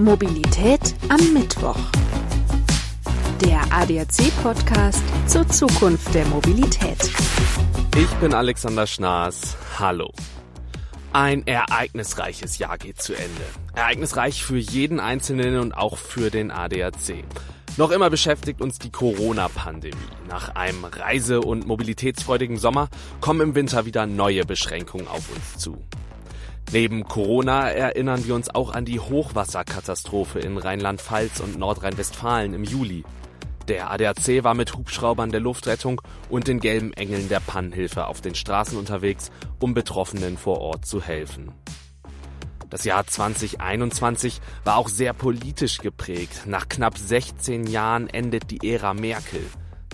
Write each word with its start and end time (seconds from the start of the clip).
Mobilität 0.00 0.94
am 1.10 1.34
Mittwoch. 1.34 1.76
Der 3.44 3.60
ADAC-Podcast 3.70 5.02
zur 5.26 5.46
Zukunft 5.46 6.14
der 6.14 6.24
Mobilität. 6.26 6.96
Ich 7.96 8.08
bin 8.20 8.32
Alexander 8.32 8.86
Schnaas. 8.86 9.58
Hallo. 9.78 10.10
Ein 11.12 11.46
ereignisreiches 11.46 12.56
Jahr 12.56 12.78
geht 12.78 13.02
zu 13.02 13.12
Ende. 13.12 13.42
Ereignisreich 13.74 14.42
für 14.42 14.56
jeden 14.56 15.00
Einzelnen 15.00 15.58
und 15.58 15.74
auch 15.74 15.98
für 15.98 16.30
den 16.30 16.50
ADAC. 16.50 17.24
Noch 17.76 17.90
immer 17.90 18.08
beschäftigt 18.08 18.62
uns 18.62 18.78
die 18.78 18.90
Corona-Pandemie. 18.90 19.96
Nach 20.28 20.54
einem 20.54 20.86
reise- 20.86 21.42
und 21.42 21.66
mobilitätsfreudigen 21.66 22.56
Sommer 22.56 22.88
kommen 23.20 23.40
im 23.40 23.54
Winter 23.54 23.84
wieder 23.84 24.06
neue 24.06 24.46
Beschränkungen 24.46 25.08
auf 25.08 25.28
uns 25.34 25.58
zu. 25.58 25.76
Neben 26.72 27.02
Corona 27.02 27.68
erinnern 27.68 28.24
wir 28.26 28.36
uns 28.36 28.54
auch 28.54 28.72
an 28.72 28.84
die 28.84 29.00
Hochwasserkatastrophe 29.00 30.38
in 30.38 30.56
Rheinland-Pfalz 30.56 31.40
und 31.40 31.58
Nordrhein-Westfalen 31.58 32.54
im 32.54 32.62
Juli. 32.62 33.02
Der 33.66 33.90
ADAC 33.90 34.44
war 34.44 34.54
mit 34.54 34.76
Hubschraubern 34.76 35.30
der 35.30 35.40
Luftrettung 35.40 36.00
und 36.28 36.46
den 36.46 36.60
gelben 36.60 36.92
Engeln 36.92 37.28
der 37.28 37.40
Pannenhilfe 37.40 38.06
auf 38.06 38.20
den 38.20 38.36
Straßen 38.36 38.78
unterwegs, 38.78 39.32
um 39.58 39.74
Betroffenen 39.74 40.38
vor 40.38 40.60
Ort 40.60 40.86
zu 40.86 41.02
helfen. 41.02 41.52
Das 42.68 42.84
Jahr 42.84 43.04
2021 43.04 44.40
war 44.62 44.76
auch 44.76 44.88
sehr 44.88 45.12
politisch 45.12 45.78
geprägt. 45.78 46.42
Nach 46.46 46.68
knapp 46.68 46.96
16 46.96 47.66
Jahren 47.66 48.08
endet 48.08 48.52
die 48.52 48.70
Ära 48.72 48.94
Merkel. 48.94 49.42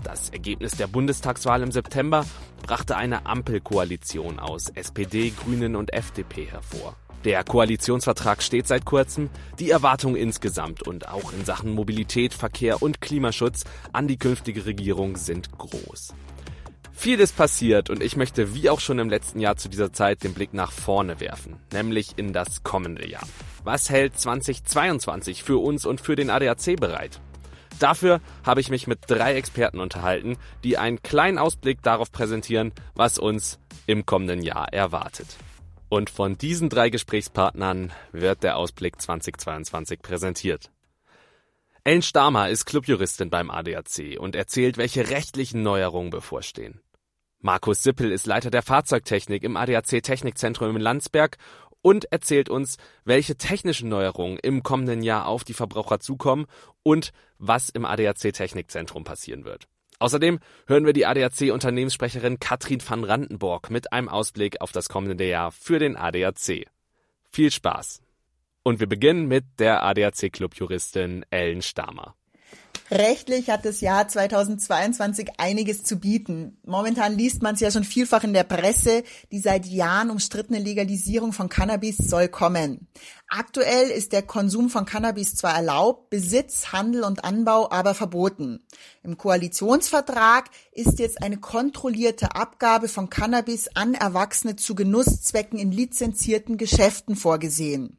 Das 0.06 0.30
Ergebnis 0.30 0.70
der 0.76 0.86
Bundestagswahl 0.86 1.62
im 1.62 1.72
September 1.72 2.24
brachte 2.62 2.96
eine 2.96 3.26
Ampelkoalition 3.26 4.38
aus 4.38 4.68
SPD, 4.68 5.30
Grünen 5.30 5.74
und 5.74 5.92
FDP 5.92 6.44
hervor. 6.44 6.94
Der 7.24 7.42
Koalitionsvertrag 7.42 8.40
steht 8.40 8.68
seit 8.68 8.84
kurzem. 8.84 9.30
Die 9.58 9.70
Erwartungen 9.70 10.14
insgesamt 10.14 10.86
und 10.86 11.08
auch 11.08 11.32
in 11.32 11.44
Sachen 11.44 11.72
Mobilität, 11.72 12.34
Verkehr 12.34 12.84
und 12.84 13.00
Klimaschutz 13.00 13.64
an 13.92 14.06
die 14.06 14.16
künftige 14.16 14.64
Regierung 14.64 15.16
sind 15.16 15.50
groß. 15.58 16.14
Viel 16.92 17.18
ist 17.18 17.36
passiert 17.36 17.90
und 17.90 18.00
ich 18.00 18.16
möchte 18.16 18.54
wie 18.54 18.70
auch 18.70 18.78
schon 18.78 19.00
im 19.00 19.10
letzten 19.10 19.40
Jahr 19.40 19.56
zu 19.56 19.68
dieser 19.68 19.92
Zeit 19.92 20.22
den 20.22 20.34
Blick 20.34 20.54
nach 20.54 20.70
vorne 20.70 21.18
werfen, 21.18 21.56
nämlich 21.72 22.16
in 22.16 22.32
das 22.32 22.62
kommende 22.62 23.08
Jahr. 23.08 23.26
Was 23.64 23.90
hält 23.90 24.16
2022 24.16 25.42
für 25.42 25.58
uns 25.58 25.84
und 25.84 26.00
für 26.00 26.14
den 26.14 26.30
ADAC 26.30 26.76
bereit? 26.76 27.20
Dafür 27.78 28.20
habe 28.44 28.60
ich 28.60 28.70
mich 28.70 28.86
mit 28.86 29.00
drei 29.06 29.34
Experten 29.34 29.80
unterhalten, 29.80 30.36
die 30.64 30.78
einen 30.78 31.02
kleinen 31.02 31.38
Ausblick 31.38 31.82
darauf 31.82 32.10
präsentieren, 32.10 32.72
was 32.94 33.18
uns 33.18 33.58
im 33.86 34.06
kommenden 34.06 34.42
Jahr 34.42 34.72
erwartet. 34.72 35.28
Und 35.88 36.10
von 36.10 36.36
diesen 36.36 36.68
drei 36.68 36.90
Gesprächspartnern 36.90 37.92
wird 38.12 38.42
der 38.42 38.56
Ausblick 38.56 39.00
2022 39.00 40.00
präsentiert. 40.02 40.70
Ellen 41.84 42.02
Stamer 42.02 42.48
ist 42.48 42.64
Clubjuristin 42.64 43.30
beim 43.30 43.50
ADAC 43.50 44.18
und 44.18 44.34
erzählt, 44.34 44.76
welche 44.76 45.08
rechtlichen 45.08 45.62
Neuerungen 45.62 46.10
bevorstehen. 46.10 46.80
Markus 47.40 47.84
Sippel 47.84 48.10
ist 48.10 48.26
Leiter 48.26 48.50
der 48.50 48.62
Fahrzeugtechnik 48.62 49.44
im 49.44 49.56
ADAC 49.56 50.02
Technikzentrum 50.02 50.74
in 50.74 50.82
Landsberg 50.82 51.36
und 51.86 52.10
erzählt 52.10 52.48
uns, 52.48 52.78
welche 53.04 53.36
technischen 53.36 53.88
Neuerungen 53.88 54.40
im 54.40 54.64
kommenden 54.64 55.02
Jahr 55.04 55.28
auf 55.28 55.44
die 55.44 55.54
Verbraucher 55.54 56.00
zukommen 56.00 56.46
und 56.82 57.12
was 57.38 57.68
im 57.68 57.84
ADAC 57.84 58.32
Technikzentrum 58.32 59.04
passieren 59.04 59.44
wird. 59.44 59.68
Außerdem 60.00 60.40
hören 60.66 60.84
wir 60.84 60.92
die 60.92 61.06
ADAC-Unternehmenssprecherin 61.06 62.40
Katrin 62.40 62.82
van 62.84 63.04
Randenborg 63.04 63.70
mit 63.70 63.92
einem 63.92 64.08
Ausblick 64.08 64.60
auf 64.60 64.72
das 64.72 64.88
kommende 64.88 65.28
Jahr 65.28 65.52
für 65.52 65.78
den 65.78 65.94
ADAC. 65.94 66.66
Viel 67.30 67.52
Spaß! 67.52 68.02
Und 68.64 68.80
wir 68.80 68.88
beginnen 68.88 69.28
mit 69.28 69.44
der 69.60 69.84
ADAC-Clubjuristin 69.84 71.24
Ellen 71.30 71.62
Stamer. 71.62 72.16
Rechtlich 72.90 73.50
hat 73.50 73.64
das 73.64 73.80
Jahr 73.80 74.06
2022 74.06 75.30
einiges 75.38 75.82
zu 75.82 75.96
bieten. 75.96 76.58
Momentan 76.64 77.18
liest 77.18 77.42
man 77.42 77.54
es 77.54 77.60
ja 77.60 77.72
schon 77.72 77.82
vielfach 77.82 78.22
in 78.22 78.32
der 78.32 78.44
Presse, 78.44 79.02
die 79.32 79.40
seit 79.40 79.66
Jahren 79.66 80.10
umstrittene 80.10 80.60
Legalisierung 80.60 81.32
von 81.32 81.48
Cannabis 81.48 81.96
soll 81.96 82.28
kommen. 82.28 82.86
Aktuell 83.28 83.90
ist 83.90 84.12
der 84.12 84.22
Konsum 84.22 84.70
von 84.70 84.84
Cannabis 84.84 85.34
zwar 85.34 85.56
erlaubt, 85.56 86.10
Besitz, 86.10 86.70
Handel 86.72 87.02
und 87.02 87.24
Anbau 87.24 87.72
aber 87.72 87.94
verboten. 87.94 88.64
Im 89.02 89.16
Koalitionsvertrag 89.16 90.48
ist 90.70 91.00
jetzt 91.00 91.22
eine 91.22 91.38
kontrollierte 91.38 92.36
Abgabe 92.36 92.86
von 92.86 93.10
Cannabis 93.10 93.68
an 93.74 93.94
Erwachsene 93.94 94.54
zu 94.54 94.76
Genusszwecken 94.76 95.58
in 95.58 95.72
lizenzierten 95.72 96.56
Geschäften 96.56 97.16
vorgesehen. 97.16 97.98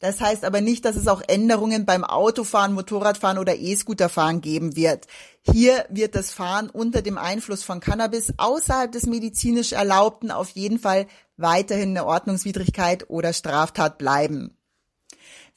Das 0.00 0.20
heißt 0.20 0.44
aber 0.44 0.60
nicht, 0.60 0.84
dass 0.84 0.94
es 0.94 1.08
auch 1.08 1.22
Änderungen 1.26 1.84
beim 1.84 2.04
Autofahren, 2.04 2.72
Motorradfahren 2.72 3.38
oder 3.38 3.56
E-Scooterfahren 3.56 4.40
geben 4.40 4.76
wird. 4.76 5.06
Hier 5.42 5.84
wird 5.88 6.14
das 6.14 6.30
Fahren 6.30 6.70
unter 6.70 7.02
dem 7.02 7.18
Einfluss 7.18 7.64
von 7.64 7.80
Cannabis 7.80 8.32
außerhalb 8.36 8.92
des 8.92 9.06
medizinisch 9.06 9.72
Erlaubten 9.72 10.30
auf 10.30 10.50
jeden 10.50 10.78
Fall 10.78 11.06
weiterhin 11.36 11.90
eine 11.90 12.06
Ordnungswidrigkeit 12.06 13.10
oder 13.10 13.32
Straftat 13.32 13.98
bleiben. 13.98 14.54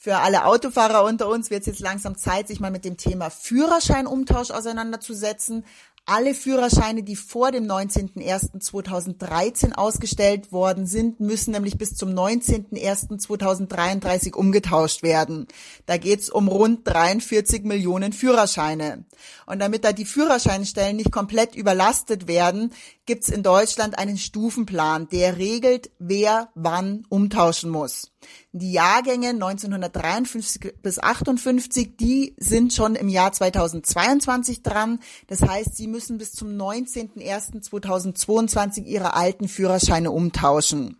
Für 0.04 0.18
alle 0.18 0.46
Autofahrer 0.46 1.04
unter 1.04 1.30
uns 1.30 1.52
wird 1.52 1.62
es 1.62 1.68
jetzt 1.68 1.80
langsam 1.80 2.18
Zeit, 2.18 2.48
sich 2.48 2.60
mal 2.60 2.72
mit 2.72 2.86
dem 2.86 2.98
Thema 2.98 3.30
Führerscheinumtausch 3.30 4.50
auseinanderzusetzen. 4.50 5.64
Alle 6.06 6.34
Führerscheine, 6.34 7.04
die 7.04 7.16
vor 7.16 7.52
dem 7.52 7.66
19.01.2013 7.66 9.74
ausgestellt 9.74 10.52
worden 10.52 10.88
sind, 10.88 11.20
müssen 11.20 11.52
nämlich 11.52 11.78
bis 11.78 11.94
zum 11.94 12.10
19.01.2033 12.10 14.34
umgetauscht 14.34 15.04
werden. 15.04 15.46
Da 15.86 15.98
geht's 15.98 16.32
um 16.32 16.48
rund 16.48 16.88
43 16.88 17.66
Millionen 17.66 18.14
Führerscheine. 18.14 19.06
Und 19.46 19.60
damit 19.60 19.84
da 19.84 19.94
die 19.94 20.06
Führerscheinstellen 20.06 20.98
nicht 20.98 21.12
komplett 21.12 21.54
überlastet 21.56 22.28
werden, 22.28 22.74
gibt's 23.12 23.28
in 23.28 23.44
Deutschland 23.44 24.00
einen 24.00 24.18
Stufenplan, 24.18 25.10
der 25.10 25.36
regelt, 25.36 25.92
wer 26.00 26.48
wann 26.56 27.04
umtauschen 27.10 27.70
muss. 27.70 28.14
Die 28.54 28.72
Jahrgänge 28.72 29.32
1953 29.32 30.76
bis 30.82 30.98
58, 30.98 31.98
die 31.98 32.34
sind 32.38 32.72
schon 32.72 32.96
im 32.96 33.10
Jahr 33.10 33.34
2022 33.34 34.64
dran. 34.64 35.02
Das 35.28 35.42
heißt, 35.42 35.76
sie 35.76 35.88
müssen 35.88 36.20
bis 36.20 36.32
zum 36.32 36.56
19.01.2022 36.56 38.86
ihre 38.86 39.14
alten 39.14 39.50
Führerscheine 39.50 40.12
umtauschen. 40.12 40.96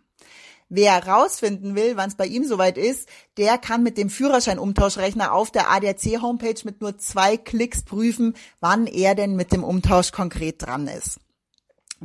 Wer 0.68 0.92
herausfinden 0.92 1.74
will, 1.74 1.96
wann 1.96 2.10
es 2.10 2.16
bei 2.16 2.26
ihm 2.26 2.44
soweit 2.44 2.76
ist, 2.76 3.08
der 3.38 3.56
kann 3.56 3.82
mit 3.82 3.96
dem 3.96 4.10
Führerscheinumtauschrechner 4.10 5.32
auf 5.32 5.50
der 5.50 5.70
ADAC-Homepage 5.70 6.60
mit 6.64 6.82
nur 6.82 6.98
zwei 6.98 7.38
Klicks 7.38 7.82
prüfen, 7.82 8.34
wann 8.60 8.86
er 8.86 9.14
denn 9.14 9.34
mit 9.34 9.50
dem 9.50 9.64
Umtausch 9.64 10.12
konkret 10.12 10.60
dran 10.60 10.88
ist. 10.88 11.21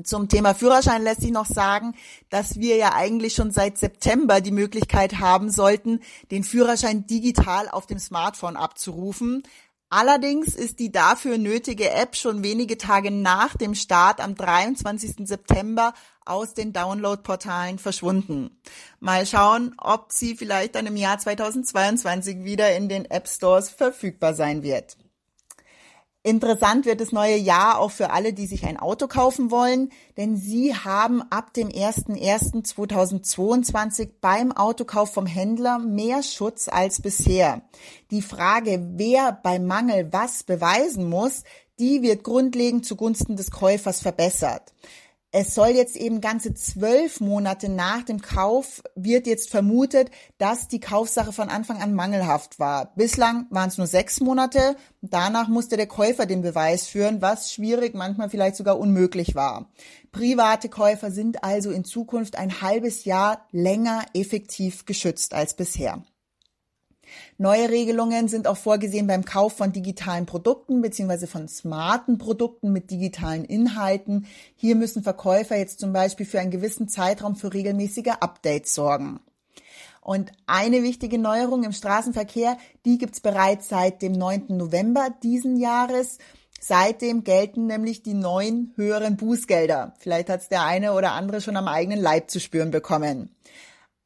Zum 0.03 0.29
Thema 0.29 0.53
Führerschein 0.53 1.03
lässt 1.03 1.21
sich 1.21 1.31
noch 1.31 1.45
sagen, 1.45 1.95
dass 2.29 2.59
wir 2.59 2.75
ja 2.75 2.93
eigentlich 2.93 3.33
schon 3.33 3.51
seit 3.51 3.77
September 3.77 4.41
die 4.41 4.51
Möglichkeit 4.51 5.19
haben 5.19 5.49
sollten, 5.49 6.01
den 6.29 6.43
Führerschein 6.43 7.07
digital 7.07 7.69
auf 7.69 7.87
dem 7.87 7.99
Smartphone 7.99 8.57
abzurufen. 8.57 9.43
Allerdings 9.89 10.53
ist 10.53 10.79
die 10.79 10.91
dafür 10.91 11.37
nötige 11.37 11.89
App 11.89 12.15
schon 12.15 12.43
wenige 12.43 12.77
Tage 12.77 13.09
nach 13.09 13.55
dem 13.55 13.73
Start 13.73 14.19
am 14.19 14.35
23. 14.35 15.25
September 15.25 15.93
aus 16.25 16.53
den 16.53 16.73
Download-Portalen 16.73 17.79
verschwunden. 17.79 18.59
Mal 18.99 19.25
schauen, 19.25 19.73
ob 19.77 20.11
sie 20.11 20.35
vielleicht 20.35 20.75
dann 20.75 20.87
im 20.87 20.97
Jahr 20.97 21.17
2022 21.17 22.43
wieder 22.43 22.75
in 22.75 22.89
den 22.89 23.05
App 23.05 23.29
Stores 23.29 23.69
verfügbar 23.69 24.33
sein 24.33 24.61
wird. 24.61 24.97
Interessant 26.27 26.85
wird 26.85 26.99
das 26.99 27.13
neue 27.13 27.37
Jahr 27.37 27.79
auch 27.79 27.91
für 27.91 28.09
alle, 28.09 28.33
die 28.33 28.47
sich 28.47 28.65
ein 28.65 28.75
Auto 28.75 29.07
kaufen 29.07 29.49
wollen, 29.49 29.93
denn 30.17 30.35
sie 30.35 30.75
haben 30.75 31.21
ab 31.29 31.53
dem 31.53 31.69
01.01.2022 31.69 34.09
beim 34.19 34.51
Autokauf 34.51 35.13
vom 35.13 35.25
Händler 35.25 35.79
mehr 35.79 36.21
Schutz 36.23 36.67
als 36.67 37.01
bisher. 37.01 37.61
Die 38.11 38.21
Frage, 38.21 38.85
wer 38.95 39.39
beim 39.41 39.67
Mangel 39.67 40.11
was 40.11 40.43
beweisen 40.43 41.07
muss, 41.07 41.43
die 41.79 42.01
wird 42.01 42.25
grundlegend 42.25 42.85
zugunsten 42.85 43.37
des 43.37 43.49
Käufers 43.49 44.01
verbessert. 44.01 44.73
Es 45.39 45.53
soll 45.53 45.67
jetzt 45.67 45.95
eben 45.95 46.19
ganze 46.19 46.55
zwölf 46.55 47.19
Monate 47.19 47.69
nach 47.69 48.01
dem 48.01 48.21
Kauf 48.21 48.81
wird 48.95 49.27
jetzt 49.27 49.51
vermutet, 49.51 50.09
dass 50.39 50.67
die 50.67 50.79
Kaufsache 50.79 51.31
von 51.31 51.49
Anfang 51.49 51.79
an 51.79 51.93
mangelhaft 51.93 52.57
war. 52.57 52.95
Bislang 52.95 53.45
waren 53.51 53.69
es 53.69 53.77
nur 53.77 53.85
sechs 53.85 54.19
Monate. 54.19 54.75
Danach 55.01 55.47
musste 55.47 55.77
der 55.77 55.85
Käufer 55.85 56.25
den 56.25 56.41
Beweis 56.41 56.87
führen, 56.87 57.21
was 57.21 57.53
schwierig, 57.53 57.93
manchmal 57.93 58.31
vielleicht 58.31 58.55
sogar 58.55 58.79
unmöglich 58.79 59.35
war. 59.35 59.69
Private 60.11 60.69
Käufer 60.69 61.11
sind 61.11 61.43
also 61.43 61.69
in 61.69 61.85
Zukunft 61.85 62.35
ein 62.35 62.63
halbes 62.63 63.05
Jahr 63.05 63.45
länger 63.51 64.05
effektiv 64.15 64.85
geschützt 64.85 65.35
als 65.35 65.55
bisher. 65.55 66.01
Neue 67.37 67.69
Regelungen 67.69 68.27
sind 68.27 68.47
auch 68.47 68.57
vorgesehen 68.57 69.07
beim 69.07 69.25
Kauf 69.25 69.53
von 69.53 69.71
digitalen 69.71 70.25
Produkten 70.25 70.81
beziehungsweise 70.81 71.27
von 71.27 71.47
smarten 71.47 72.17
Produkten 72.17 72.71
mit 72.71 72.91
digitalen 72.91 73.45
Inhalten. 73.45 74.25
Hier 74.55 74.75
müssen 74.75 75.03
Verkäufer 75.03 75.57
jetzt 75.57 75.79
zum 75.79 75.93
Beispiel 75.93 76.25
für 76.25 76.39
einen 76.39 76.51
gewissen 76.51 76.87
Zeitraum 76.87 77.35
für 77.35 77.53
regelmäßige 77.53 78.13
Updates 78.19 78.73
sorgen. 78.73 79.19
Und 80.01 80.31
eine 80.45 80.83
wichtige 80.83 81.17
Neuerung 81.17 81.63
im 81.63 81.73
Straßenverkehr, 81.73 82.57
die 82.85 82.97
gibt's 82.97 83.19
bereits 83.19 83.67
seit 83.67 84.01
dem 84.01 84.13
9. 84.13 84.45
November 84.55 85.09
diesen 85.21 85.57
Jahres. 85.57 86.17
Seitdem 86.61 87.23
gelten 87.23 87.67
nämlich 87.67 88.03
die 88.03 88.13
neuen 88.13 88.71
höheren 88.77 89.17
Bußgelder. 89.17 89.93
Vielleicht 89.99 90.29
hat's 90.29 90.47
der 90.47 90.63
eine 90.63 90.93
oder 90.93 91.11
andere 91.11 91.41
schon 91.41 91.57
am 91.57 91.67
eigenen 91.67 91.99
Leib 91.99 92.31
zu 92.31 92.39
spüren 92.39 92.71
bekommen. 92.71 93.35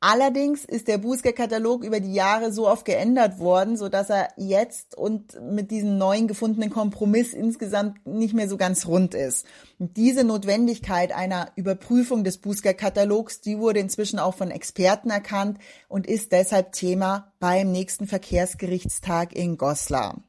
Allerdings 0.03 0.65
ist 0.65 0.87
der 0.87 0.97
Bußgeldkatalog 0.97 1.83
über 1.83 1.99
die 1.99 2.15
Jahre 2.15 2.51
so 2.51 2.67
oft 2.67 2.85
geändert 2.85 3.37
worden, 3.37 3.77
so 3.77 3.87
dass 3.87 4.09
er 4.09 4.29
jetzt 4.35 4.97
und 4.97 5.39
mit 5.39 5.69
diesem 5.69 5.99
neuen 5.99 6.27
gefundenen 6.27 6.71
Kompromiss 6.71 7.35
insgesamt 7.35 8.03
nicht 8.07 8.33
mehr 8.33 8.49
so 8.49 8.57
ganz 8.57 8.87
rund 8.87 9.13
ist. 9.13 9.45
Und 9.77 9.97
diese 9.97 10.23
Notwendigkeit 10.23 11.11
einer 11.11 11.51
Überprüfung 11.55 12.23
des 12.23 12.39
Bußgeldkatalogs, 12.39 13.41
die 13.41 13.59
wurde 13.59 13.79
inzwischen 13.79 14.17
auch 14.17 14.33
von 14.33 14.49
Experten 14.49 15.11
erkannt 15.11 15.59
und 15.87 16.07
ist 16.07 16.31
deshalb 16.31 16.71
Thema 16.71 17.31
beim 17.39 17.71
nächsten 17.71 18.07
Verkehrsgerichtstag 18.07 19.35
in 19.35 19.55
Goslar. 19.55 20.23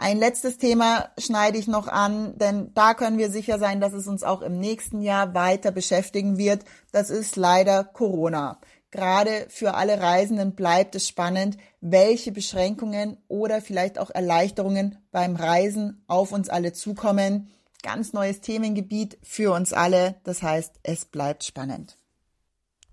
Ein 0.00 0.18
letztes 0.18 0.58
Thema 0.58 1.10
schneide 1.18 1.58
ich 1.58 1.66
noch 1.66 1.88
an, 1.88 2.38
denn 2.38 2.72
da 2.72 2.94
können 2.94 3.18
wir 3.18 3.32
sicher 3.32 3.58
sein, 3.58 3.80
dass 3.80 3.92
es 3.92 4.06
uns 4.06 4.22
auch 4.22 4.42
im 4.42 4.60
nächsten 4.60 5.00
Jahr 5.00 5.34
weiter 5.34 5.72
beschäftigen 5.72 6.38
wird. 6.38 6.64
Das 6.92 7.10
ist 7.10 7.34
leider 7.34 7.82
Corona. 7.82 8.60
Gerade 8.92 9.46
für 9.48 9.74
alle 9.74 10.00
Reisenden 10.00 10.54
bleibt 10.54 10.94
es 10.94 11.08
spannend, 11.08 11.56
welche 11.80 12.30
Beschränkungen 12.30 13.18
oder 13.26 13.60
vielleicht 13.60 13.98
auch 13.98 14.10
Erleichterungen 14.10 14.98
beim 15.10 15.34
Reisen 15.34 16.04
auf 16.06 16.30
uns 16.30 16.48
alle 16.48 16.72
zukommen. 16.72 17.50
Ganz 17.82 18.12
neues 18.12 18.40
Themengebiet 18.40 19.18
für 19.24 19.52
uns 19.52 19.72
alle. 19.72 20.14
Das 20.22 20.44
heißt, 20.44 20.76
es 20.84 21.06
bleibt 21.06 21.42
spannend. 21.42 21.98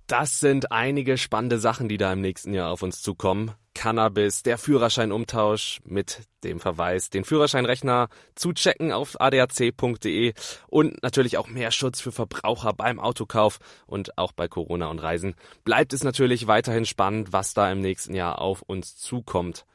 Das 0.08 0.40
sind 0.40 0.72
einige 0.72 1.18
spannende 1.18 1.58
Sachen, 1.58 1.90
die 1.90 1.98
da 1.98 2.14
im 2.14 2.22
nächsten 2.22 2.54
Jahr 2.54 2.72
auf 2.72 2.84
uns 2.84 3.02
zukommen. 3.02 3.52
Cannabis, 3.74 4.44
der 4.44 4.60
Führerscheinumtausch 4.60 5.82
mit 5.84 6.22
dem 6.44 6.60
Verweis, 6.60 7.10
den 7.10 7.26
Führerscheinrechner 7.26 8.10
zu 8.36 8.54
checken 8.54 8.92
auf 8.92 9.20
adac.de 9.20 10.34
und 10.68 11.04
natürlich 11.04 11.38
auch 11.38 11.48
mehr 11.48 11.72
Schutz 11.72 12.02
für 12.02 12.12
Verbraucher 12.12 12.74
beim 12.74 13.00
Autokauf 13.00 13.60
und 13.88 14.18
auch 14.18 14.32
bei 14.32 14.48
Corona 14.48 14.88
und 14.88 15.00
Reisen. 15.00 15.34
Bleibt 15.64 15.92
es 15.92 16.04
natürlich 16.04 16.46
weiterhin 16.46 16.86
spannend, 16.86 17.34
was 17.34 17.56
da 17.56 17.72
im 17.72 17.82
nächsten 17.82 18.14
Jahr 18.14 18.40
auf 18.40 18.62
uns 18.62 18.96
zukommt. 18.96 19.66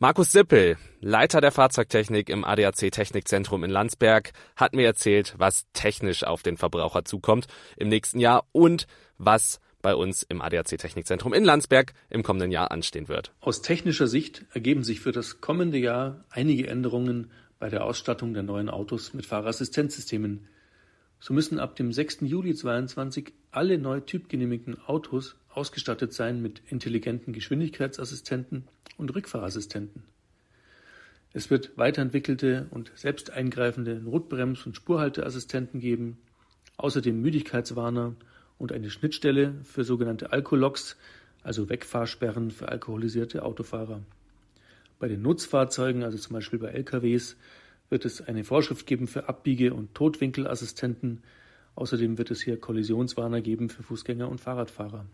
Markus 0.00 0.32
Sippel, 0.32 0.76
Leiter 1.00 1.40
der 1.40 1.52
Fahrzeugtechnik 1.52 2.28
im 2.28 2.44
ADAC 2.44 2.90
Technikzentrum 2.90 3.62
in 3.62 3.70
Landsberg, 3.70 4.32
hat 4.56 4.74
mir 4.74 4.86
erzählt, 4.86 5.34
was 5.38 5.66
technisch 5.72 6.24
auf 6.24 6.42
den 6.42 6.56
Verbraucher 6.56 7.04
zukommt 7.04 7.46
im 7.76 7.90
nächsten 7.90 8.18
Jahr 8.18 8.44
und 8.50 8.88
was 9.18 9.60
bei 9.82 9.94
uns 9.94 10.24
im 10.24 10.42
ADAC 10.42 10.78
Technikzentrum 10.78 11.32
in 11.32 11.44
Landsberg 11.44 11.94
im 12.10 12.24
kommenden 12.24 12.50
Jahr 12.50 12.72
anstehen 12.72 13.06
wird. 13.06 13.32
Aus 13.40 13.62
technischer 13.62 14.08
Sicht 14.08 14.44
ergeben 14.52 14.82
sich 14.82 14.98
für 14.98 15.12
das 15.12 15.40
kommende 15.40 15.78
Jahr 15.78 16.24
einige 16.28 16.66
Änderungen 16.66 17.30
bei 17.60 17.68
der 17.68 17.84
Ausstattung 17.84 18.34
der 18.34 18.42
neuen 18.42 18.70
Autos 18.70 19.14
mit 19.14 19.26
Fahrerassistenzsystemen. 19.26 20.48
So 21.20 21.32
müssen 21.34 21.60
ab 21.60 21.76
dem 21.76 21.92
6. 21.92 22.22
Juli 22.22 22.56
2022 22.56 23.32
alle 23.52 23.78
neu 23.78 24.00
typgenehmigten 24.00 24.76
Autos 24.86 25.36
ausgestattet 25.50 26.12
sein 26.12 26.42
mit 26.42 26.62
intelligenten 26.66 27.32
Geschwindigkeitsassistenten 27.32 28.64
und 28.96 29.14
Rückfahrassistenten. 29.14 30.02
Es 31.32 31.50
wird 31.50 31.76
weiterentwickelte 31.76 32.68
und 32.70 32.92
selbsteingreifende 32.94 34.00
Notbrems- 34.00 34.66
und 34.66 34.76
Spurhalteassistenten 34.76 35.80
geben, 35.80 36.18
außerdem 36.76 37.20
Müdigkeitswarner 37.20 38.14
und 38.56 38.72
eine 38.72 38.90
Schnittstelle 38.90 39.54
für 39.64 39.84
sogenannte 39.84 40.32
Alkoloks, 40.32 40.96
also 41.42 41.68
Wegfahrsperren 41.68 42.50
für 42.50 42.68
alkoholisierte 42.68 43.42
Autofahrer. 43.42 44.02
Bei 44.98 45.08
den 45.08 45.22
Nutzfahrzeugen, 45.22 46.04
also 46.04 46.16
zum 46.18 46.34
Beispiel 46.34 46.58
bei 46.58 46.68
LKWs, 46.68 47.36
wird 47.90 48.04
es 48.04 48.22
eine 48.22 48.44
Vorschrift 48.44 48.86
geben 48.86 49.06
für 49.06 49.28
Abbiege- 49.28 49.74
und 49.74 49.94
Totwinkelassistenten. 49.94 51.22
Außerdem 51.74 52.16
wird 52.16 52.30
es 52.30 52.42
hier 52.42 52.58
Kollisionswarner 52.60 53.40
geben 53.40 53.68
für 53.68 53.82
Fußgänger 53.82 54.28
und 54.28 54.40
Fahrradfahrer. 54.40 55.04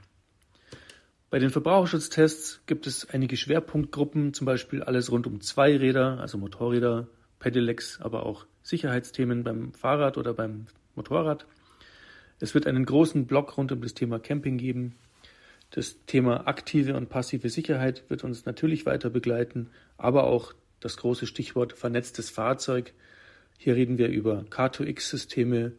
Bei 1.30 1.38
den 1.38 1.50
Verbraucherschutztests 1.50 2.62
gibt 2.66 2.88
es 2.88 3.08
einige 3.08 3.36
Schwerpunktgruppen, 3.36 4.34
zum 4.34 4.46
Beispiel 4.46 4.82
alles 4.82 5.12
rund 5.12 5.28
um 5.28 5.40
Zweiräder, 5.40 6.18
also 6.18 6.38
Motorräder, 6.38 7.06
Pedelecs, 7.38 8.00
aber 8.00 8.26
auch 8.26 8.46
Sicherheitsthemen 8.64 9.44
beim 9.44 9.72
Fahrrad 9.72 10.18
oder 10.18 10.34
beim 10.34 10.66
Motorrad. 10.96 11.46
Es 12.40 12.52
wird 12.52 12.66
einen 12.66 12.84
großen 12.84 13.26
Block 13.26 13.56
rund 13.56 13.70
um 13.70 13.80
das 13.80 13.94
Thema 13.94 14.18
Camping 14.18 14.58
geben. 14.58 14.96
Das 15.70 16.04
Thema 16.06 16.48
aktive 16.48 16.96
und 16.96 17.10
passive 17.10 17.48
Sicherheit 17.48 18.02
wird 18.08 18.24
uns 18.24 18.44
natürlich 18.44 18.84
weiter 18.84 19.08
begleiten, 19.08 19.70
aber 19.98 20.24
auch 20.24 20.52
das 20.80 20.96
große 20.96 21.28
Stichwort 21.28 21.74
vernetztes 21.74 22.28
Fahrzeug. 22.28 22.92
Hier 23.56 23.76
reden 23.76 23.98
wir 23.98 24.08
über 24.08 24.46
Car2X-Systeme, 24.50 25.74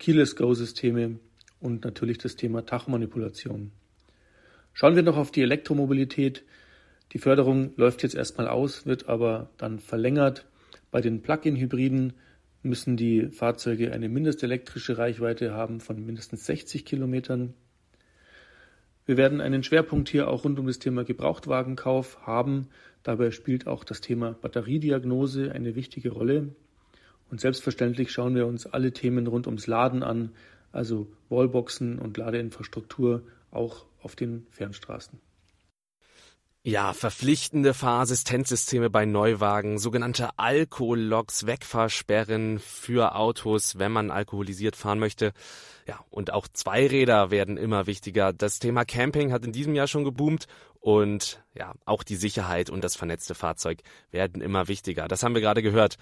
Keyless-Go-Systeme 0.00 1.20
und 1.60 1.84
natürlich 1.84 2.18
das 2.18 2.34
Thema 2.34 2.66
Tachmanipulation. 2.66 3.70
Schauen 4.76 4.96
wir 4.96 5.04
noch 5.04 5.16
auf 5.16 5.30
die 5.30 5.42
Elektromobilität. 5.42 6.42
Die 7.12 7.18
Förderung 7.18 7.72
läuft 7.76 8.02
jetzt 8.02 8.16
erstmal 8.16 8.48
aus, 8.48 8.86
wird 8.86 9.08
aber 9.08 9.48
dann 9.56 9.78
verlängert. 9.78 10.46
Bei 10.90 11.00
den 11.00 11.22
Plug-in-Hybriden 11.22 12.14
müssen 12.64 12.96
die 12.96 13.28
Fahrzeuge 13.28 13.92
eine 13.92 14.08
mindestelektrische 14.08 14.98
Reichweite 14.98 15.54
haben 15.54 15.78
von 15.78 16.04
mindestens 16.04 16.46
60 16.46 16.84
Kilometern. 16.84 17.54
Wir 19.06 19.16
werden 19.16 19.40
einen 19.40 19.62
Schwerpunkt 19.62 20.08
hier 20.08 20.26
auch 20.26 20.44
rund 20.44 20.58
um 20.58 20.66
das 20.66 20.80
Thema 20.80 21.04
Gebrauchtwagenkauf 21.04 22.26
haben. 22.26 22.66
Dabei 23.04 23.30
spielt 23.30 23.68
auch 23.68 23.84
das 23.84 24.00
Thema 24.00 24.32
Batteriediagnose 24.32 25.52
eine 25.52 25.76
wichtige 25.76 26.10
Rolle. 26.10 26.48
Und 27.30 27.40
selbstverständlich 27.40 28.10
schauen 28.10 28.34
wir 28.34 28.48
uns 28.48 28.66
alle 28.66 28.90
Themen 28.90 29.28
rund 29.28 29.46
ums 29.46 29.68
Laden 29.68 30.02
an, 30.02 30.30
also 30.72 31.06
Wallboxen 31.28 32.00
und 32.00 32.16
Ladeinfrastruktur 32.16 33.22
auch 33.52 33.86
auf 34.04 34.14
den 34.14 34.46
Fernstraßen. 34.50 35.20
Ja, 36.66 36.94
verpflichtende 36.94 37.74
Fahrassistenzsysteme 37.74 38.88
bei 38.88 39.04
Neuwagen, 39.04 39.78
sogenannte 39.78 40.30
Alkoholloks, 40.38 41.44
Wegfahrsperren 41.44 42.58
für 42.58 43.16
Autos, 43.16 43.78
wenn 43.78 43.92
man 43.92 44.10
alkoholisiert 44.10 44.74
fahren 44.74 44.98
möchte. 44.98 45.34
Ja, 45.86 46.00
und 46.08 46.32
auch 46.32 46.48
Zweiräder 46.48 47.30
werden 47.30 47.58
immer 47.58 47.86
wichtiger. 47.86 48.32
Das 48.32 48.60
Thema 48.60 48.86
Camping 48.86 49.30
hat 49.30 49.44
in 49.44 49.52
diesem 49.52 49.74
Jahr 49.74 49.88
schon 49.88 50.04
geboomt 50.04 50.46
und 50.80 51.42
ja, 51.54 51.74
auch 51.84 52.02
die 52.02 52.16
Sicherheit 52.16 52.70
und 52.70 52.82
das 52.82 52.96
vernetzte 52.96 53.34
Fahrzeug 53.34 53.80
werden 54.10 54.40
immer 54.40 54.66
wichtiger. 54.66 55.06
Das 55.06 55.22
haben 55.22 55.34
wir 55.34 55.42
gerade 55.42 55.62
gehört. 55.62 55.96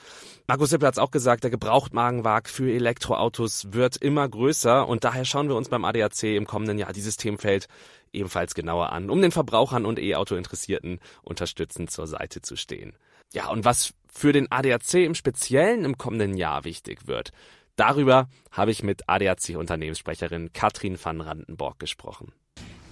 Markus 0.47 0.71
Sippel 0.71 0.87
hat 0.87 0.95
es 0.95 0.99
auch 0.99 1.11
gesagt, 1.11 1.43
der 1.43 1.51
Gebrauchtmagenwag 1.51 2.49
für 2.49 2.73
Elektroautos 2.73 3.73
wird 3.73 3.97
immer 3.97 4.29
größer 4.29 4.87
und 4.87 5.03
daher 5.03 5.25
schauen 5.25 5.49
wir 5.49 5.57
uns 5.57 5.69
beim 5.69 5.85
ADAC 5.85 6.23
im 6.23 6.47
kommenden 6.47 6.79
Jahr 6.79 6.93
dieses 6.93 7.17
Themenfeld 7.17 7.67
ebenfalls 8.13 8.55
genauer 8.55 8.93
an, 8.93 9.11
um 9.11 9.21
den 9.21 9.33
Verbrauchern 9.33 9.87
und 9.87 9.99
E-Auto-Interessierten 9.99 11.01
unterstützend 11.23 11.91
zur 11.91 12.07
Seite 12.07 12.43
zu 12.43 12.57
stehen. 12.57 12.95
Ja, 13.33 13.49
und 13.49 13.65
was 13.65 13.95
für 14.13 14.33
den 14.33 14.51
ADAC 14.51 14.95
im 14.95 15.15
Speziellen 15.15 15.85
im 15.85 15.97
kommenden 15.97 16.37
Jahr 16.37 16.65
wichtig 16.65 17.07
wird, 17.07 17.33
darüber 17.77 18.29
habe 18.51 18.71
ich 18.71 18.83
mit 18.83 19.09
ADAC-Unternehmenssprecherin 19.09 20.53
Katrin 20.53 20.99
van 21.03 21.21
Randenborg 21.21 21.79
gesprochen. 21.79 22.33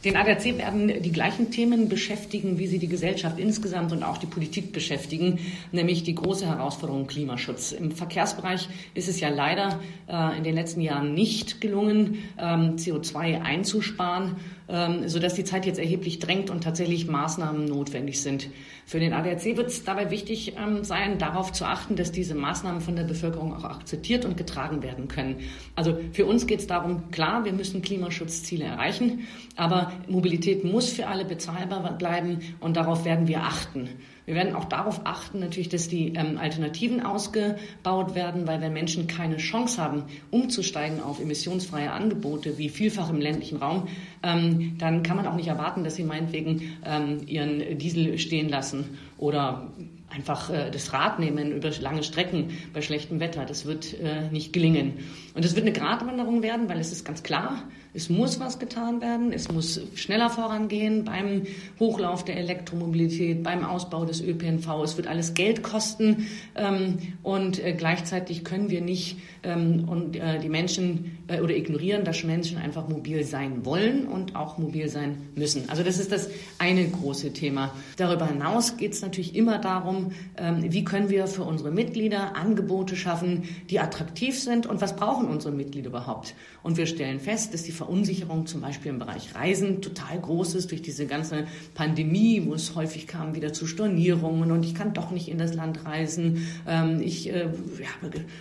Den 0.03 0.17
ADAC 0.17 0.57
werden 0.57 1.03
die 1.03 1.12
gleichen 1.12 1.50
Themen 1.50 1.91
beschäftigen, 1.91 2.59
wie 2.59 2.67
sie 2.67 2.79
die 2.79 2.89
Gesellschaft 2.89 3.39
insgesamt 3.39 3.93
und 3.93 4.03
auch 4.03 4.17
die 4.17 4.27
Politik 4.27 4.73
beschäftigen, 4.73 5.41
nämlich 5.73 6.05
die 6.05 6.15
große 6.15 6.47
Herausforderung 6.47 7.07
Klimaschutz. 7.07 7.73
Im 7.73 7.91
Verkehrsbereich 7.93 8.67
ist 8.95 9.11
es 9.11 9.21
ja 9.21 9.29
leider 9.29 9.79
äh, 10.09 10.39
in 10.39 10.45
den 10.45 10.55
letzten 10.55 10.81
Jahren 10.81 11.12
nicht 11.12 11.61
gelungen, 11.61 12.19
ähm, 12.39 12.77
CO2 12.77 13.43
einzusparen 13.43 14.37
ähm, 14.71 15.09
sodass 15.09 15.35
die 15.35 15.45
Zeit 15.45 15.67
jetzt 15.67 15.79
erheblich 15.79 16.19
drängt 16.19 16.50
und 16.50 16.62
tatsächlich 16.62 17.07
Maßnahmen 17.07 17.65
notwendig 17.65 18.23
sind. 18.23 18.49
Für 18.87 19.00
den 19.00 19.12
ADAC 19.12 19.57
wird 19.57 19.69
es 19.69 19.85
dabei 19.85 20.11
wichtig 20.11 20.55
ähm, 20.57 20.85
sein, 20.85 21.19
darauf 21.19 21.53
zu 21.53 21.65
achten, 21.65 21.97
dass 21.97 22.12
diese 22.12 22.35
Maßnahmen 22.35 22.81
von 22.81 22.97
der 22.97 23.05
Bevölkerung 23.05 23.55
auch 23.55 23.65
akzeptiert 23.65 24.25
und 24.25 24.37
getragen 24.37 24.83
werden 24.83 25.09
können. 25.09 25.37
Also 25.75 25.99
für 26.12 26.27
uns 26.27 26.47
geht 26.47 26.61
es 26.61 26.67
darum, 26.67 27.11
klar, 27.11 27.45
wir 27.45 27.53
müssen 27.53 27.83
Klimaschutzziele 27.83 28.65
erreichen, 28.65 29.27
aber 29.57 29.93
Mobilität 30.09 30.65
muss 30.65 30.91
für 30.91 31.07
alle 31.07 31.25
bezahlbar 31.25 31.97
bleiben 31.99 32.41
und 32.61 32.77
darauf 32.77 33.05
werden 33.05 33.29
wir 33.29 33.43
achten. 33.43 33.89
Wir 34.27 34.35
werden 34.35 34.55
auch 34.55 34.67
darauf 34.67 35.00
achten, 35.05 35.41
natürlich, 35.41 35.69
dass 35.69 35.89
die 35.89 36.15
ähm, 36.15 36.39
Alternativen 36.39 37.03
ausgebaut 37.05 38.15
werden, 38.15 38.47
weil 38.47 38.61
wenn 38.61 38.73
Menschen 38.73 39.07
keine 39.07 39.39
Chance 39.39 39.83
haben, 39.83 40.05
umzusteigen 40.31 41.03
auf 41.03 41.21
emissionsfreie 41.21 41.91
Angebote, 41.91 42.59
wie 42.59 42.69
vielfach 42.69 43.11
im 43.11 43.21
ländlichen 43.21 43.59
Raum, 43.59 43.89
ähm, 44.23 44.77
dann 44.79 45.03
kann 45.03 45.17
man 45.17 45.27
auch 45.27 45.37
nicht 45.37 45.49
erwarten, 45.49 45.85
dass 45.85 45.97
sie 45.97 46.05
meinetwegen 46.05 46.77
ähm, 46.85 47.19
ihren 47.27 47.79
Diesel 47.79 48.19
stehen 48.19 48.49
lassen 48.49 48.99
oder 49.19 49.73
einfach 50.11 50.50
äh, 50.50 50.71
das 50.71 50.93
Rad 50.93 51.19
nehmen 51.19 51.53
über 51.53 51.71
lange 51.81 52.03
Strecken 52.03 52.50
bei 52.73 52.83
schlechtem 52.83 53.21
Wetter. 53.21 53.45
Das 53.45 53.65
wird 53.65 53.99
äh, 54.00 54.29
nicht 54.31 54.53
gelingen. 54.53 54.95
Und 55.35 55.45
es 55.45 55.55
wird 55.55 55.67
eine 55.67 55.73
Gratwanderung 55.73 56.43
werden, 56.43 56.69
weil 56.69 56.79
es 56.79 56.93
ist 56.93 57.05
ganz 57.05 57.23
klar, 57.23 57.62
Es 57.92 58.09
muss 58.09 58.38
was 58.38 58.59
getan 58.59 59.00
werden. 59.00 59.32
Es 59.32 59.50
muss 59.50 59.80
schneller 59.94 60.30
vorangehen 60.30 61.04
beim 61.04 61.42
Hochlauf 61.80 62.25
der 62.25 62.37
Elektromobilität, 62.37 63.42
beim 63.42 63.64
Ausbau 63.64 64.04
des 64.04 64.20
ÖPNV. 64.20 64.82
Es 64.85 64.97
wird 64.97 65.09
alles 65.09 65.35
Geld 65.35 65.62
kosten. 65.62 66.28
Ähm, 66.54 66.99
und 67.23 67.62
äh, 67.64 67.73
gleichzeitig 67.73 68.44
können 68.44 68.70
wir 68.70 68.80
nicht 68.80 69.18
ähm, 69.42 69.88
und 69.88 70.16
äh, 70.16 70.38
die 70.38 70.49
Menschen 70.49 71.18
äh, 71.26 71.40
oder 71.40 71.56
ignorieren, 71.56 72.04
dass 72.04 72.23
Menschen 72.23 72.59
einfach 72.59 72.88
mobil 72.88 73.25
sein 73.25 73.64
wollen 73.64 74.06
und 74.06 74.37
auch 74.37 74.59
mobil 74.59 74.88
sein 74.88 75.28
müssen. 75.35 75.68
Also 75.68 75.82
das 75.82 75.99
ist 75.99 76.12
das 76.12 76.28
eine 76.59 76.87
große 76.87 77.32
Thema. 77.32 77.75
Darüber 77.97 78.26
hinaus 78.26 78.76
geht 78.76 78.92
es 78.92 79.02
natürlich 79.02 79.35
immer 79.35 79.59
darum, 79.59 80.12
ähm, 80.37 80.73
wie 80.73 80.85
können 80.85 81.09
wir 81.11 81.26
für 81.26 81.42
unsere 81.42 81.70
Mitglieder 81.70 82.37
Angebote 82.37 82.97
schaffen, 82.97 83.44
die 83.68 83.80
attraktiv 83.80 84.38
sind 84.38 84.66
und 84.66 84.80
was 84.80 84.94
brauchen 84.94 85.28
unsere 85.28 85.52
Mitglieder 85.52 85.88
überhaupt. 85.88 86.35
Und 86.62 86.76
wir 86.76 86.87
stellen 86.87 87.18
fest, 87.18 87.54
dass 87.54 87.62
die 87.62 87.73
Verunsicherung 87.80 88.44
zum 88.44 88.60
Beispiel 88.60 88.90
im 88.90 88.99
Bereich 88.99 89.34
Reisen 89.34 89.80
total 89.80 90.20
groß 90.20 90.54
ist 90.54 90.70
durch 90.70 90.82
diese 90.82 91.06
ganze 91.06 91.46
Pandemie, 91.72 92.42
wo 92.44 92.52
es 92.52 92.75
häufig 92.75 93.06
kam 93.06 93.34
wieder 93.34 93.54
zu 93.54 93.66
Stornierungen 93.66 94.52
und 94.52 94.64
ich 94.64 94.75
kann 94.75 94.92
doch 94.92 95.10
nicht 95.10 95.28
in 95.28 95.38
das 95.38 95.54
Land 95.54 95.87
reisen, 95.87 96.46
ähm, 96.68 97.00
ich 97.00 97.32
äh, 97.32 97.49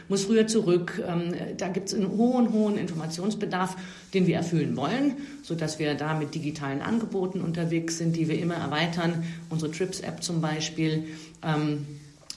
muss 0.09 0.25
früher 0.25 0.45
zurück. 0.45 1.01
Ähm, 1.07 1.33
da 1.55 1.69
gibt 1.69 1.87
es 1.87 1.95
einen 1.95 2.09
hohen, 2.17 2.51
hohen 2.51 2.77
Informationsbedarf, 2.77 3.77
den 4.13 4.27
wir 4.27 4.35
erfüllen 4.35 4.75
wollen, 4.75 5.13
sodass 5.41 5.79
wir 5.79 5.95
da 5.95 6.19
mit 6.19 6.35
digitalen 6.35 6.81
Angeboten 6.81 7.39
unterwegs 7.39 7.97
sind, 7.97 8.17
die 8.17 8.27
wir 8.27 8.37
immer 8.39 8.55
erweitern. 8.55 9.23
Unsere 9.49 9.71
Trips-App 9.71 10.21
zum 10.21 10.41
Beispiel. 10.41 11.05
Ähm, 11.41 11.85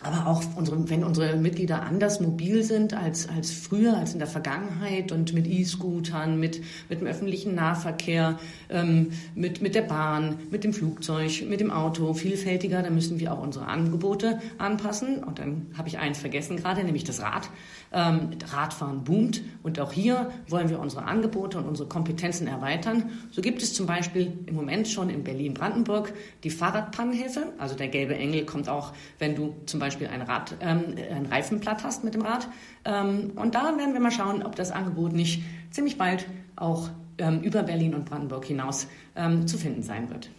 aber 0.02 0.26
auch 0.26 0.42
unsere, 0.56 0.88
wenn 0.88 1.04
unsere 1.04 1.36
Mitglieder 1.36 1.82
anders 1.82 2.20
mobil 2.20 2.62
sind 2.62 2.94
als, 2.94 3.28
als 3.28 3.50
früher, 3.50 3.96
als 3.96 4.12
in 4.12 4.18
der 4.18 4.28
Vergangenheit 4.28 5.12
und 5.12 5.32
mit 5.32 5.46
E-Scootern, 5.46 6.38
mit, 6.38 6.60
mit 6.88 7.00
dem 7.00 7.06
öffentlichen 7.06 7.54
Nahverkehr, 7.54 8.38
ähm, 8.70 9.12
mit, 9.34 9.62
mit 9.62 9.74
der 9.74 9.82
Bahn, 9.82 10.38
mit 10.50 10.64
dem 10.64 10.72
Flugzeug, 10.72 11.44
mit 11.48 11.60
dem 11.60 11.70
Auto, 11.70 12.14
vielfältiger, 12.14 12.82
dann 12.82 12.94
müssen 12.94 13.20
wir 13.20 13.32
auch 13.32 13.42
unsere 13.42 13.66
Angebote 13.66 14.40
anpassen. 14.58 15.22
Und 15.22 15.38
dann 15.38 15.66
habe 15.76 15.88
ich 15.88 15.98
eins 15.98 16.18
vergessen 16.18 16.56
gerade, 16.56 16.82
nämlich 16.84 17.04
das 17.04 17.20
Rad. 17.20 17.48
Ähm, 17.94 18.30
Radfahren 18.50 19.04
boomt 19.04 19.42
und 19.62 19.78
auch 19.78 19.92
hier 19.92 20.30
wollen 20.48 20.70
wir 20.70 20.80
unsere 20.80 21.04
Angebote 21.04 21.58
und 21.58 21.66
unsere 21.66 21.88
Kompetenzen 21.88 22.46
erweitern. 22.46 23.10
So 23.30 23.42
gibt 23.42 23.62
es 23.62 23.74
zum 23.74 23.86
Beispiel 23.86 24.32
im 24.46 24.54
Moment 24.54 24.88
schon 24.88 25.10
in 25.10 25.24
Berlin-Brandenburg 25.24 26.14
die 26.42 26.48
Fahrradpannenhilfe. 26.48 27.52
Also 27.58 27.74
der 27.74 27.88
gelbe 27.88 28.16
Engel 28.16 28.46
kommt 28.46 28.70
auch, 28.70 28.92
wenn 29.18 29.34
du 29.34 29.54
zum 29.66 29.78
Beispiel 29.78 29.91
ein, 30.00 30.22
Rad, 30.22 30.54
ähm, 30.60 30.94
ein 31.10 31.26
Reifenblatt 31.26 31.84
hast 31.84 32.04
mit 32.04 32.14
dem 32.14 32.22
Rad. 32.22 32.48
Ähm, 32.84 33.32
und 33.36 33.54
da 33.54 33.76
werden 33.76 33.92
wir 33.92 34.00
mal 34.00 34.10
schauen, 34.10 34.42
ob 34.42 34.56
das 34.56 34.70
Angebot 34.70 35.12
nicht 35.12 35.42
ziemlich 35.70 35.98
bald 35.98 36.26
auch 36.56 36.90
ähm, 37.18 37.40
über 37.40 37.62
Berlin 37.62 37.94
und 37.94 38.04
Brandenburg 38.04 38.44
hinaus 38.44 38.86
ähm, 39.16 39.46
zu 39.46 39.58
finden 39.58 39.82
sein 39.82 40.10
wird. 40.10 40.30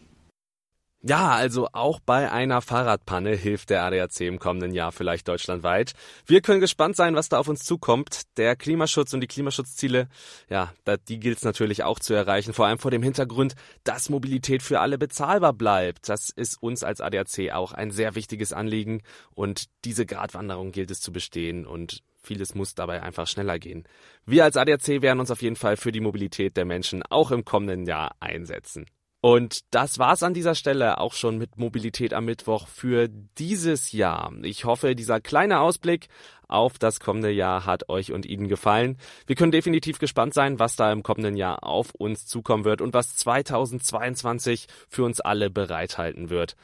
Ja, 1.05 1.31
also 1.31 1.67
auch 1.73 1.99
bei 1.99 2.31
einer 2.31 2.61
Fahrradpanne 2.61 3.35
hilft 3.35 3.69
der 3.71 3.83
ADAC 3.83 4.21
im 4.21 4.39
kommenden 4.39 4.71
Jahr 4.71 4.93
vielleicht 4.93 5.27
deutschlandweit. 5.27 5.91
Wir 6.25 6.39
können 6.39 6.61
gespannt 6.61 6.95
sein, 6.95 7.13
was 7.13 7.27
da 7.27 7.39
auf 7.39 7.49
uns 7.49 7.65
zukommt. 7.65 8.21
Der 8.37 8.55
Klimaschutz 8.55 9.13
und 9.13 9.19
die 9.19 9.27
Klimaschutzziele, 9.27 10.07
ja, 10.49 10.71
die 11.09 11.19
gilt 11.19 11.39
es 11.39 11.43
natürlich 11.43 11.83
auch 11.83 11.99
zu 11.99 12.13
erreichen, 12.13 12.53
vor 12.53 12.67
allem 12.67 12.79
vor 12.79 12.89
dem 12.89 13.03
Hintergrund, 13.03 13.55
dass 13.83 14.09
Mobilität 14.09 14.63
für 14.63 14.79
alle 14.79 14.97
bezahlbar 14.97 15.51
bleibt. 15.51 16.07
Das 16.07 16.29
ist 16.29 16.63
uns 16.63 16.85
als 16.85 17.01
ADAC 17.01 17.51
auch 17.51 17.73
ein 17.73 17.91
sehr 17.91 18.15
wichtiges 18.15 18.53
Anliegen 18.53 19.01
und 19.35 19.65
diese 19.83 20.05
Gratwanderung 20.05 20.71
gilt 20.71 20.89
es 20.89 21.01
zu 21.01 21.11
bestehen 21.11 21.65
und 21.65 22.01
Vieles 22.25 22.55
muss 22.55 22.73
dabei 22.73 23.03
einfach 23.03 23.27
schneller 23.27 23.59
gehen. 23.59 23.83
Wir 24.25 24.45
als 24.45 24.55
ADAC 24.55 25.01
werden 25.01 25.19
uns 25.19 25.29
auf 25.29 25.41
jeden 25.41 25.57
Fall 25.57 25.75
für 25.75 25.91
die 25.91 25.99
Mobilität 25.99 26.55
der 26.55 26.63
Menschen 26.63 27.03
auch 27.03 27.31
im 27.31 27.43
kommenden 27.43 27.85
Jahr 27.85 28.15
einsetzen. 28.21 28.85
Und 29.25 29.61
das 29.73 29.99
war's 29.99 30.21
an 30.21 30.33
dieser 30.33 30.53
Stelle 30.53 30.97
auch 30.97 31.13
schon 31.13 31.37
mit 31.37 31.57
Mobilität 31.57 32.13
am 32.13 32.25
Mittwoch 32.25 32.67
für 32.67 33.07
dieses 33.07 33.93
Jahr. 33.93 34.33
Ich 34.41 34.65
hoffe, 34.65 34.95
dieser 34.95 35.21
kleine 35.21 35.61
Ausblick 35.61 36.09
auf 36.49 36.77
das 36.77 36.99
kommende 36.99 37.31
Jahr 37.31 37.65
hat 37.65 37.87
euch 37.87 38.11
und 38.11 38.25
Ihnen 38.25 38.49
gefallen. 38.49 38.97
Wir 39.25 39.37
können 39.37 39.53
definitiv 39.53 39.97
gespannt 39.97 40.33
sein, 40.33 40.59
was 40.59 40.75
da 40.75 40.91
im 40.91 41.03
kommenden 41.03 41.37
Jahr 41.37 41.63
auf 41.63 41.95
uns 41.95 42.25
zukommen 42.25 42.65
wird 42.65 42.81
und 42.81 42.93
was 42.93 43.15
2022 43.15 44.67
für 44.89 45.05
uns 45.05 45.21
alle 45.21 45.49
bereithalten 45.49 46.29
wird. 46.29 46.57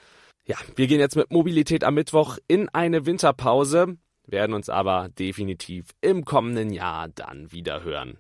Ja, 0.46 0.58
wir 0.76 0.88
gehen 0.88 1.00
jetzt 1.00 1.16
mit 1.16 1.32
Mobilität 1.32 1.86
am 1.86 1.94
Mittwoch 1.94 2.40
in 2.50 2.68
eine 2.68 3.06
Winterpause, 3.06 3.96
werden 4.28 4.54
uns 4.54 4.68
aber 4.68 5.08
definitiv 5.08 5.92
im 6.02 6.26
kommenden 6.26 6.74
Jahr 6.74 7.08
dann 7.08 7.54
wieder 7.54 7.84
hören. 7.86 8.18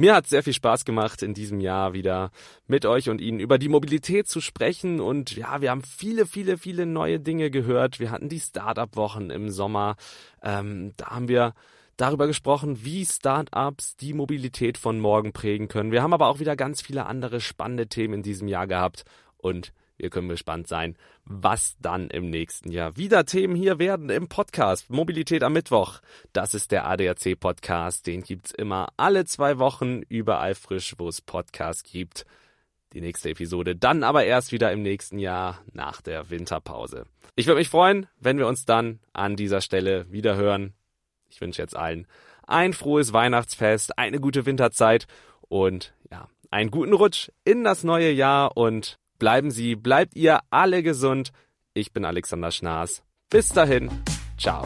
Mir 0.00 0.14
hat 0.14 0.28
sehr 0.28 0.44
viel 0.44 0.52
Spaß 0.52 0.84
gemacht, 0.84 1.24
in 1.24 1.34
diesem 1.34 1.58
Jahr 1.58 1.92
wieder 1.92 2.30
mit 2.68 2.86
euch 2.86 3.10
und 3.10 3.20
Ihnen 3.20 3.40
über 3.40 3.58
die 3.58 3.68
Mobilität 3.68 4.28
zu 4.28 4.40
sprechen. 4.40 5.00
Und 5.00 5.34
ja, 5.34 5.60
wir 5.60 5.72
haben 5.72 5.82
viele, 5.82 6.24
viele, 6.24 6.56
viele 6.56 6.86
neue 6.86 7.18
Dinge 7.18 7.50
gehört. 7.50 7.98
Wir 7.98 8.12
hatten 8.12 8.28
die 8.28 8.38
Startup-Wochen 8.38 9.30
im 9.30 9.50
Sommer. 9.50 9.96
Ähm, 10.40 10.92
da 10.96 11.08
haben 11.08 11.26
wir 11.26 11.52
darüber 11.96 12.28
gesprochen, 12.28 12.84
wie 12.84 13.04
Startups 13.04 13.96
die 13.96 14.14
Mobilität 14.14 14.78
von 14.78 15.00
morgen 15.00 15.32
prägen 15.32 15.66
können. 15.66 15.90
Wir 15.90 16.00
haben 16.00 16.12
aber 16.12 16.28
auch 16.28 16.38
wieder 16.38 16.54
ganz 16.54 16.80
viele 16.80 17.06
andere 17.06 17.40
spannende 17.40 17.88
Themen 17.88 18.14
in 18.14 18.22
diesem 18.22 18.46
Jahr 18.46 18.68
gehabt. 18.68 19.04
Und 19.36 19.72
wir 19.98 20.10
können 20.10 20.28
gespannt 20.28 20.68
sein, 20.68 20.96
was 21.24 21.76
dann 21.80 22.08
im 22.08 22.30
nächsten 22.30 22.70
Jahr 22.70 22.96
wieder 22.96 23.26
Themen 23.26 23.54
hier 23.54 23.78
werden 23.78 24.08
im 24.08 24.28
Podcast 24.28 24.88
Mobilität 24.90 25.42
am 25.42 25.52
Mittwoch. 25.52 26.00
Das 26.32 26.54
ist 26.54 26.72
der 26.72 26.86
ADAC 26.86 27.38
Podcast. 27.38 28.06
Den 28.06 28.22
gibt's 28.22 28.52
immer 28.52 28.88
alle 28.96 29.24
zwei 29.26 29.58
Wochen 29.58 30.02
überall 30.08 30.54
frisch, 30.54 30.94
wo 30.98 31.08
es 31.08 31.20
Podcasts 31.20 31.82
gibt. 31.82 32.24
Die 32.94 33.02
nächste 33.02 33.30
Episode 33.30 33.76
dann 33.76 34.02
aber 34.02 34.24
erst 34.24 34.52
wieder 34.52 34.72
im 34.72 34.82
nächsten 34.82 35.18
Jahr 35.18 35.60
nach 35.72 36.00
der 36.00 36.30
Winterpause. 36.30 37.04
Ich 37.36 37.46
würde 37.46 37.58
mich 37.58 37.68
freuen, 37.68 38.06
wenn 38.18 38.38
wir 38.38 38.46
uns 38.46 38.64
dann 38.64 39.00
an 39.12 39.36
dieser 39.36 39.60
Stelle 39.60 40.10
wieder 40.10 40.36
hören. 40.36 40.72
Ich 41.28 41.40
wünsche 41.40 41.60
jetzt 41.60 41.76
allen 41.76 42.06
ein 42.48 42.72
frohes 42.72 43.12
Weihnachtsfest, 43.12 43.98
eine 43.98 44.20
gute 44.20 44.46
Winterzeit 44.46 45.06
und 45.48 45.92
ja, 46.10 46.28
einen 46.50 46.70
guten 46.70 46.94
Rutsch 46.94 47.30
in 47.44 47.62
das 47.62 47.84
neue 47.84 48.10
Jahr 48.10 48.56
und 48.56 48.98
Bleiben 49.18 49.50
Sie, 49.50 49.74
bleibt 49.74 50.14
ihr 50.14 50.40
alle 50.50 50.82
gesund. 50.82 51.32
Ich 51.74 51.92
bin 51.92 52.04
Alexander 52.04 52.50
Schnaas. 52.52 53.02
Bis 53.30 53.48
dahin. 53.48 53.90
Ciao. 54.38 54.64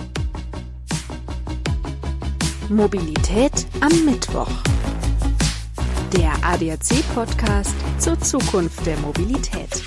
Mobilität 2.69 3.67
am 3.81 4.05
Mittwoch. 4.05 4.51
Der 6.13 6.33
ADAC-Podcast 6.45 7.75
zur 7.99 8.21
Zukunft 8.21 8.85
der 8.85 8.99
Mobilität. 8.99 9.83